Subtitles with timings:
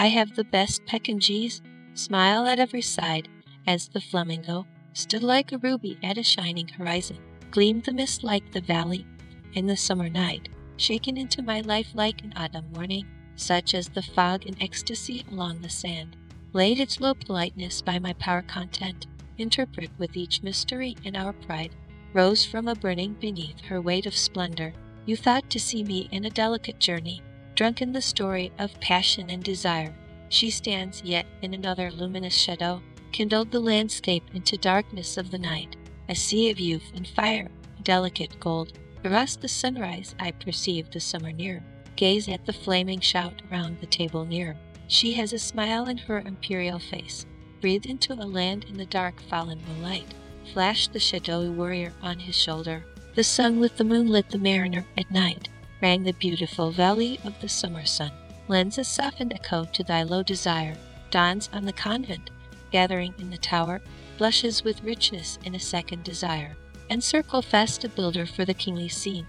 [0.00, 1.60] I have the best Pekingese
[1.92, 3.28] smile at every side,
[3.66, 7.18] as the flamingo stood like a ruby at a shining horizon.
[7.50, 9.04] Gleamed the mist like the valley
[9.52, 14.00] in the summer night, shaken into my life like an autumn morning, such as the
[14.00, 16.16] fog in ecstasy along the sand.
[16.54, 19.06] Laid its low politeness by my power content,
[19.36, 21.72] interpret with each mystery in our pride,
[22.14, 24.72] rose from a burning beneath her weight of splendor.
[25.04, 27.20] You thought to see me in a delicate journey,
[27.60, 29.94] drunk in the story of passion and desire.
[30.30, 32.80] She stands yet in another luminous shadow,
[33.12, 35.76] kindled the landscape into darkness of the night,
[36.08, 37.50] a sea of youth and fire,
[37.82, 38.78] delicate gold.
[39.04, 41.62] Across the sunrise I perceive the summer near.
[41.96, 44.56] Gaze at the flaming shout around the table near.
[44.88, 47.26] She has a smile in her imperial face.
[47.60, 50.14] Breathe into a land in the dark fallen moonlight.
[50.54, 52.86] Flash the shadowy warrior on his shoulder.
[53.16, 55.49] The sun with the moon lit the mariner at night.
[55.80, 58.12] Rang the beautiful valley of the summer sun.
[58.48, 60.76] Lends a softened echo to thy low desire.
[61.10, 62.30] Dawns on the convent,
[62.70, 63.80] gathering in the tower,
[64.18, 66.54] blushes with richness in a second desire.
[66.90, 69.26] Encircle fast a builder for the kingly scene.